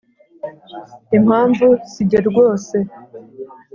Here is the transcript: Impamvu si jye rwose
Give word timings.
Impamvu 1.17 1.67
si 1.91 2.01
jye 2.09 2.19
rwose 2.29 2.75